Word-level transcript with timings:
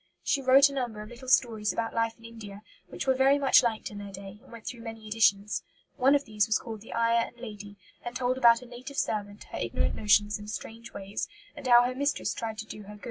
She 0.23 0.41
wrote 0.41 0.67
a 0.67 0.73
number 0.73 1.03
of 1.03 1.09
little 1.09 1.27
stories 1.27 1.71
about 1.71 1.93
life 1.93 2.17
in 2.17 2.25
India, 2.25 2.63
which 2.87 3.05
were 3.05 3.13
very 3.13 3.37
much 3.37 3.61
liked 3.61 3.91
in 3.91 3.99
their 3.99 4.11
day 4.11 4.39
and 4.41 4.51
went 4.51 4.65
through 4.65 4.81
many 4.81 5.07
editions. 5.07 5.61
One 5.95 6.15
of 6.15 6.25
these 6.25 6.47
was 6.47 6.57
called 6.57 6.81
The 6.81 6.95
Ayah 6.95 7.27
and 7.27 7.37
Lady, 7.39 7.77
and 8.03 8.15
told 8.15 8.39
about 8.39 8.63
a 8.63 8.65
native 8.65 8.97
servant, 8.97 9.43
her 9.51 9.59
ignorant 9.59 9.93
notions 9.93 10.39
and 10.39 10.49
strange 10.49 10.91
ways, 10.91 11.27
and 11.55 11.67
how 11.67 11.83
her 11.83 11.93
mistress 11.93 12.33
tried 12.33 12.57
to 12.57 12.65
do 12.65 12.81
her 12.81 12.95
good. 12.95 12.99